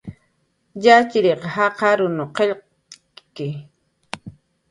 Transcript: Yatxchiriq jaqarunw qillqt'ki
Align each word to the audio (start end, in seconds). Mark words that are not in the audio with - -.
Yatxchiriq 0.83 1.41
jaqarunw 1.53 2.23
qillqt'ki 2.35 3.49